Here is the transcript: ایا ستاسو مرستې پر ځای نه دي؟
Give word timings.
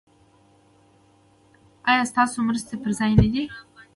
ایا 1.89 2.03
ستاسو 2.11 2.37
مرستې 2.47 2.75
پر 2.81 2.91
ځای 2.99 3.11
نه 3.19 3.27
دي؟ 3.33 3.43